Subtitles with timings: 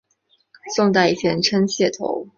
[0.75, 2.27] 宋代以前称解头。